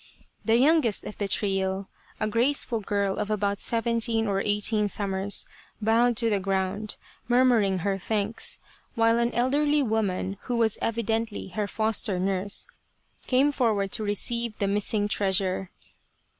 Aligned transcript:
The 0.43 0.57
youngest 0.57 1.03
of 1.03 1.19
the 1.19 1.27
trio, 1.27 1.87
a 2.19 2.27
graceful 2.27 2.79
girl 2.79 3.19
of 3.19 3.29
about 3.29 3.59
seventeen 3.59 4.25
or 4.27 4.41
eighteen 4.41 4.87
summers, 4.87 5.45
bowed 5.79 6.17
to 6.17 6.29
the 6.31 6.39
ground, 6.39 6.95
murmuring 7.27 7.77
her 7.85 7.99
thanks, 7.99 8.59
while 8.95 9.19
an 9.19 9.31
elderly 9.35 9.83
woman, 9.83 10.37
who 10.45 10.55
was 10.57 10.79
evidently 10.81 11.49
her 11.49 11.67
foster 11.67 12.17
nurse, 12.17 12.65
came 13.27 13.51
forward 13.51 13.91
to 13.91 14.03
re 14.03 14.15
ceive 14.15 14.57
the 14.57 14.65
missing 14.65 15.07
treasure. 15.07 15.69